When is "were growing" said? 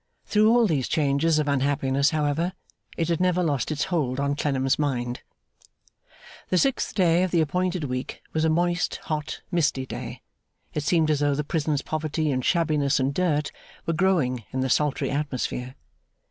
13.85-14.43